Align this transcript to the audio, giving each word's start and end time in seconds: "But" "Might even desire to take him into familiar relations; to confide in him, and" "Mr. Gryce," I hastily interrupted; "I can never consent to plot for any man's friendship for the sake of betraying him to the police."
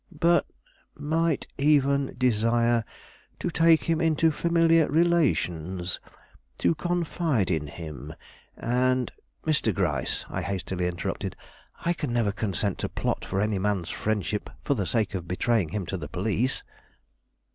"But" 0.19 0.47
"Might 0.97 1.45
even 1.59 2.15
desire 2.17 2.85
to 3.37 3.51
take 3.51 3.83
him 3.83 4.01
into 4.01 4.31
familiar 4.31 4.87
relations; 4.87 5.99
to 6.57 6.73
confide 6.73 7.51
in 7.51 7.67
him, 7.67 8.15
and" 8.57 9.11
"Mr. 9.45 9.71
Gryce," 9.71 10.25
I 10.27 10.41
hastily 10.41 10.87
interrupted; 10.87 11.35
"I 11.85 11.93
can 11.93 12.11
never 12.11 12.31
consent 12.31 12.79
to 12.79 12.89
plot 12.89 13.23
for 13.23 13.39
any 13.39 13.59
man's 13.59 13.91
friendship 13.91 14.49
for 14.63 14.73
the 14.73 14.87
sake 14.87 15.13
of 15.13 15.27
betraying 15.27 15.69
him 15.69 15.85
to 15.85 15.97
the 15.97 16.09
police." 16.09 16.63